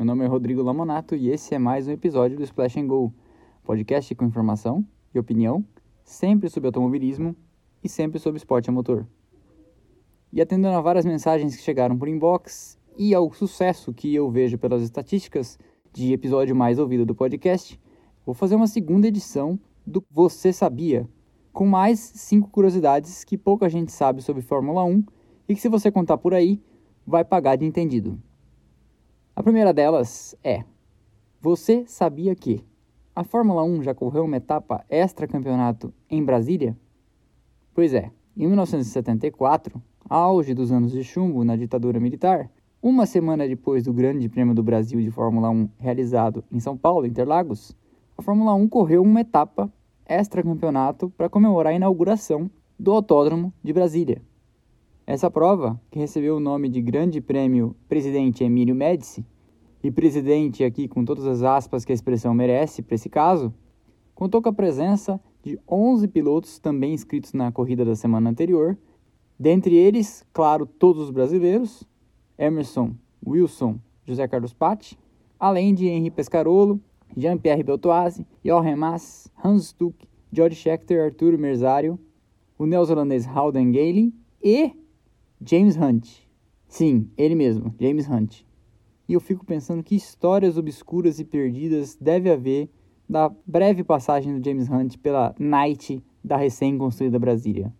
[0.00, 3.12] Meu nome é Rodrigo Lamonato e esse é mais um episódio do Splash and Go,
[3.62, 4.82] podcast com informação
[5.14, 5.62] e opinião,
[6.02, 7.36] sempre sobre automobilismo
[7.84, 9.06] e sempre sobre esporte a motor.
[10.32, 14.56] E atendendo a várias mensagens que chegaram por inbox e ao sucesso que eu vejo
[14.56, 15.58] pelas estatísticas
[15.92, 17.78] de episódio mais ouvido do podcast,
[18.24, 21.06] vou fazer uma segunda edição do Você Sabia,
[21.52, 25.04] com mais cinco curiosidades que pouca gente sabe sobre Fórmula 1
[25.46, 26.58] e que se você contar por aí,
[27.06, 28.18] vai pagar de entendido.
[29.34, 30.64] A primeira delas é:
[31.40, 32.64] Você sabia que
[33.14, 36.76] a Fórmula 1 já correu uma etapa extra-campeonato em Brasília?
[37.72, 42.50] Pois é, em 1974, auge dos anos de chumbo na ditadura militar,
[42.82, 47.06] uma semana depois do Grande Prêmio do Brasil de Fórmula 1 realizado em São Paulo,
[47.06, 47.76] Interlagos,
[48.18, 49.72] a Fórmula 1 correu uma etapa
[50.06, 54.20] extra-campeonato para comemorar a inauguração do Autódromo de Brasília.
[55.10, 59.26] Essa prova, que recebeu o nome de Grande Prêmio Presidente Emílio Médici,
[59.82, 63.52] e presidente aqui com todas as aspas que a expressão merece para esse caso,
[64.14, 68.78] contou com a presença de 11 pilotos também inscritos na corrida da semana anterior,
[69.36, 71.82] dentre eles, claro, todos os brasileiros,
[72.38, 72.94] Emerson,
[73.26, 74.96] Wilson, José Carlos Patti,
[75.40, 76.80] além de Henri Pescarolo,
[77.16, 81.98] Jean-Pierre Beltoise, Jochen Mass, Hans Stuck, George Scheckter, Arturo Merzario,
[82.56, 84.78] o neozelandês Howden Gailey e
[85.42, 86.06] James Hunt.
[86.68, 88.42] Sim, ele mesmo, James Hunt.
[89.08, 92.68] E eu fico pensando que histórias obscuras e perdidas deve haver
[93.08, 97.72] da breve passagem do James Hunt pela Night da recém-construída Brasília.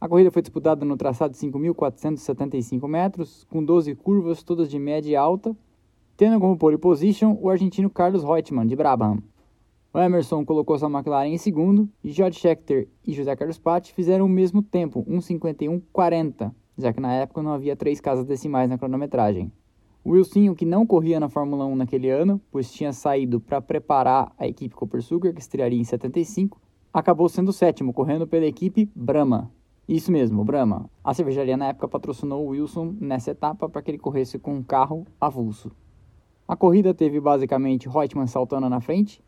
[0.00, 5.10] A corrida foi disputada no traçado de 5.475 metros, com 12 curvas, todas de média
[5.10, 5.54] e alta,
[6.16, 9.22] tendo como pole position o argentino Carlos Reutemann, de Brabham.
[9.92, 14.24] O Emerson colocou sua McLaren em segundo, e George Scheckter e José Carlos Patti fizeram
[14.24, 19.50] o mesmo tempo, 1.51.40, já que na época não havia três casas decimais na cronometragem.
[20.04, 24.32] O Wilson, que não corria na Fórmula 1 naquele ano, pois tinha saído para preparar
[24.38, 26.60] a equipe Copper-Sugar, que estrearia em 75,
[26.92, 29.50] acabou sendo o sétimo, correndo pela equipe Brahma.
[29.88, 30.88] Isso mesmo, Brahma.
[31.02, 34.62] A cervejaria na época patrocinou o Wilson nessa etapa para que ele corresse com um
[34.62, 35.72] carro avulso.
[36.46, 39.20] A corrida teve basicamente Reutemann saltando na frente,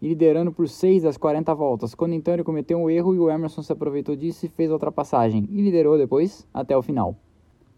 [0.00, 3.30] e liderando por 6 das 40 voltas, quando então ele cometeu um erro e o
[3.30, 7.16] Emerson se aproveitou disso e fez a ultrapassagem, e liderou depois até o final.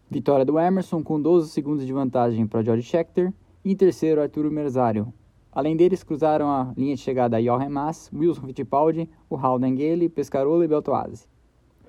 [0.09, 3.33] Vitória do Emerson com 12 segundos de vantagem para George Scheckter
[3.63, 5.13] e em terceiro Arturo Merzario.
[5.51, 10.63] Além deles, cruzaram a linha de chegada Jochen Mass, Wilson Fittipaldi, o Howden Gale, Pescarolo
[10.63, 11.27] e Beltoise.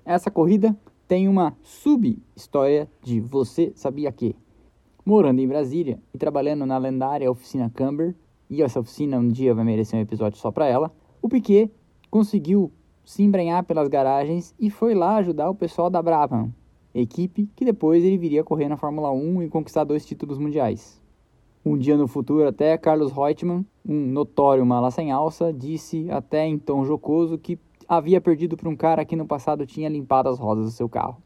[0.05, 0.77] Essa corrida
[1.07, 4.35] tem uma sub-história de Você Sabia Que.
[5.05, 8.15] Morando em Brasília e trabalhando na lendária oficina Camber,
[8.53, 10.93] e essa oficina um dia vai merecer um episódio só para ela,
[11.23, 11.71] o Piquet
[12.11, 12.71] conseguiu
[13.03, 16.53] se embrenhar pelas garagens e foi lá ajudar o pessoal da Brabham,
[16.95, 21.01] equipe que depois ele viria correr na Fórmula 1 e conquistar dois títulos mundiais.
[21.65, 26.59] Um dia no futuro, até Carlos Reutemann, um notório mala sem alça, disse até em
[26.59, 27.59] tom jocoso que
[27.89, 31.23] havia perdido para um cara que no passado tinha limpado as rodas do seu carro.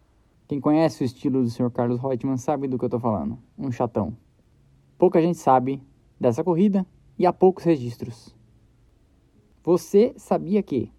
[0.46, 1.72] Quem conhece o estilo do Sr.
[1.72, 4.16] Carlos Reutemann sabe do que eu estou falando, um chatão.
[4.96, 5.82] Pouca gente sabe
[6.20, 6.86] dessa corrida
[7.18, 8.34] e há poucos registros.
[9.62, 10.92] Você sabia que,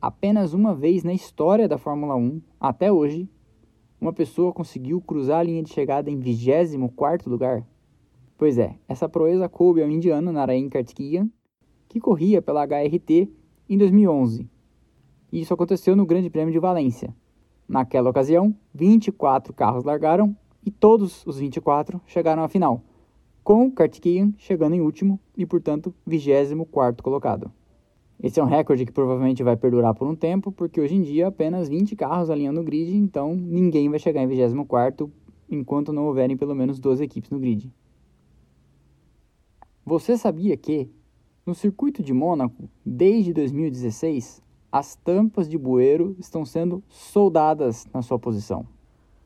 [0.00, 3.28] apenas uma vez na história da Fórmula 1, até hoje,
[4.00, 7.66] uma pessoa conseguiu cruzar a linha de chegada em 24 lugar?
[8.36, 11.28] Pois é, essa proeza coube ao indiano Narayan Kartikeyan,
[11.88, 13.28] que corria pela HRT
[13.68, 14.48] em 2011.
[15.32, 17.14] E isso aconteceu no Grande Prêmio de Valência.
[17.68, 22.82] Naquela ocasião, 24 carros largaram e todos os 24 chegaram à final,
[23.48, 27.50] com Kartikeyan chegando em último e, portanto, 24 colocado.
[28.22, 31.28] Esse é um recorde que provavelmente vai perdurar por um tempo, porque hoje em dia
[31.28, 35.10] apenas 20 carros alinham no grid, então ninguém vai chegar em 24
[35.48, 37.72] enquanto não houverem pelo menos 12 equipes no grid.
[39.82, 40.90] Você sabia que,
[41.46, 48.18] no circuito de Mônaco, desde 2016, as tampas de bueiro estão sendo soldadas na sua
[48.18, 48.66] posição?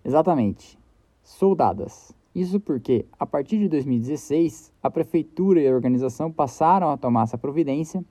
[0.05, 0.79] Exatamente,
[1.25, 2.15] soldadas.
[2.35, 7.37] Isso porque, a partir de 2016, a prefeitura e a organização passaram a tomar essa
[7.37, 8.03] providência,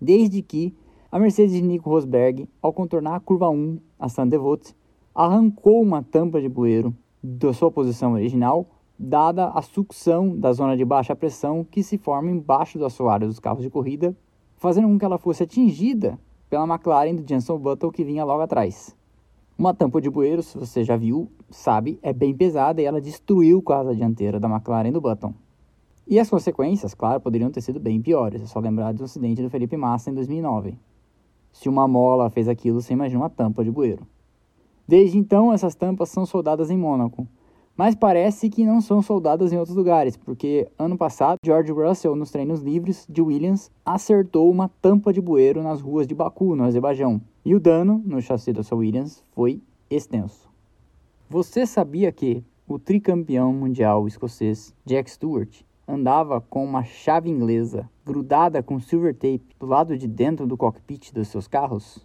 [0.00, 0.74] desde que
[1.10, 4.74] a Mercedes de Nico Rosberg, ao contornar a curva 1, a Saint-Devote,
[5.14, 8.66] arrancou uma tampa de bueiro da sua posição original,
[8.98, 13.38] dada a sucção da zona de baixa pressão que se forma embaixo do assoalho dos
[13.38, 14.16] carros de corrida,
[14.56, 16.18] fazendo com que ela fosse atingida
[16.48, 18.96] pela McLaren do Jenson Button que vinha logo atrás.
[19.56, 23.60] Uma tampa de bueiro, se você já viu, sabe, é bem pesada e ela destruiu
[23.60, 25.34] quase a dianteira da McLaren do Button.
[26.06, 28.42] E as consequências, claro, poderiam ter sido bem piores.
[28.42, 30.76] É só lembrar do acidente do Felipe Massa em 2009.
[31.52, 34.06] Se uma mola fez aquilo, você imagina uma tampa de bueiro.
[34.86, 37.26] Desde então, essas tampas são soldadas em Mônaco,
[37.76, 42.30] Mas parece que não são soldadas em outros lugares, porque ano passado George Russell, nos
[42.30, 47.22] treinos livres de Williams, acertou uma tampa de bueiro nas ruas de Baku, no Azerbaijão.
[47.44, 50.49] E o dano no chassi da sua Williams foi extenso.
[51.32, 58.64] Você sabia que o tricampeão mundial escocês Jack Stewart andava com uma chave inglesa grudada
[58.64, 62.04] com silver tape do lado de dentro do cockpit dos seus carros?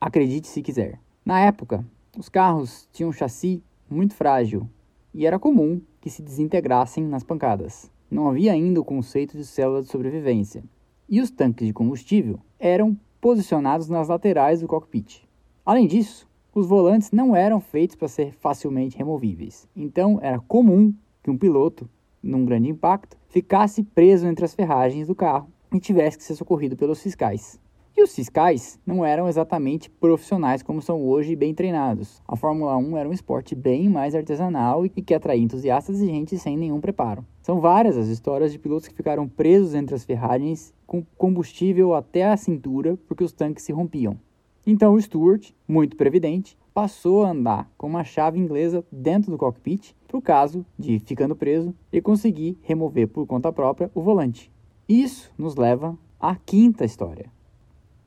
[0.00, 0.98] Acredite se quiser.
[1.24, 1.86] Na época,
[2.18, 4.68] os carros tinham um chassi muito frágil
[5.14, 7.88] e era comum que se desintegrassem nas pancadas.
[8.10, 10.64] Não havia ainda o conceito de célula de sobrevivência.
[11.08, 15.22] E os tanques de combustível eram posicionados nas laterais do cockpit.
[15.64, 19.68] Além disso, os volantes não eram feitos para ser facilmente removíveis.
[19.74, 21.90] Então, era comum que um piloto,
[22.22, 26.76] num grande impacto, ficasse preso entre as ferragens do carro e tivesse que ser socorrido
[26.76, 27.58] pelos fiscais.
[27.96, 32.20] E os fiscais não eram exatamente profissionais como são hoje e bem treinados.
[32.26, 36.38] A Fórmula 1 era um esporte bem mais artesanal e que atraía entusiastas e gente
[36.38, 37.24] sem nenhum preparo.
[37.40, 42.24] São várias as histórias de pilotos que ficaram presos entre as ferragens com combustível até
[42.24, 44.18] a cintura porque os tanques se rompiam.
[44.66, 49.94] Então o Stuart, muito previdente, passou a andar com uma chave inglesa dentro do cockpit
[50.08, 54.50] para o caso de, ficando preso, e conseguir remover por conta própria o volante.
[54.88, 57.30] Isso nos leva à quinta história.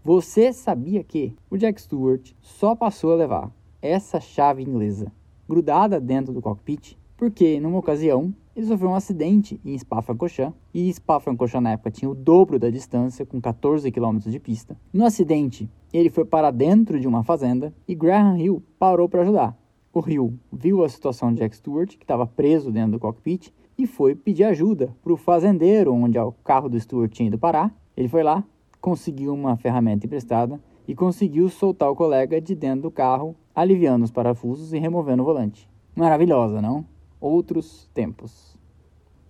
[0.03, 3.51] Você sabia que o Jack Stewart só passou a levar
[3.81, 5.11] essa chave inglesa
[5.47, 11.63] grudada dentro do cockpit porque, numa ocasião, ele sofreu um acidente em Spa-Francorchamps, e Spa-Francorchamps
[11.63, 14.77] na época tinha o dobro da distância, com 14 km de pista.
[14.93, 19.57] No acidente, ele foi para dentro de uma fazenda e Graham Hill parou para ajudar.
[19.93, 23.87] O Hill viu a situação de Jack Stewart, que estava preso dentro do cockpit, e
[23.87, 27.73] foi pedir ajuda para o fazendeiro onde o carro do Stewart tinha ido parar.
[27.95, 28.43] Ele foi lá,
[28.81, 34.11] conseguiu uma ferramenta emprestada e conseguiu soltar o colega de dentro do carro, aliviando os
[34.11, 35.69] parafusos e removendo o volante.
[35.95, 36.85] Maravilhosa, não?
[37.19, 38.55] outros tempos.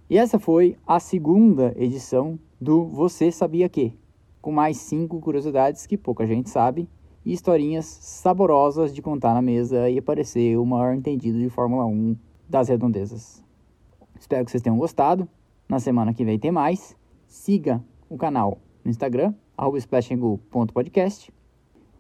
[0.10, 3.94] E essa foi a segunda edição do Você Sabia Que,
[4.48, 6.88] com mais cinco curiosidades que pouca gente sabe
[7.26, 12.16] e historinhas saborosas de contar na mesa e aparecer o maior entendido de Fórmula 1
[12.48, 13.44] das redondezas.
[14.18, 15.28] Espero que vocês tenham gostado.
[15.68, 16.96] Na semana que vem tem mais.
[17.28, 19.34] Siga o canal no Instagram,
[19.80, 21.30] splashandgo.podcast.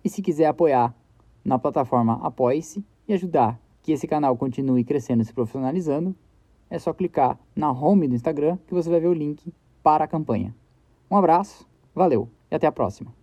[0.01, 0.95] E se quiser apoiar
[1.43, 6.15] na plataforma Apoie-se e ajudar que esse canal continue crescendo e se profissionalizando,
[6.69, 9.53] é só clicar na home do Instagram que você vai ver o link
[9.83, 10.55] para a campanha.
[11.11, 13.13] Um abraço, valeu e até a próxima.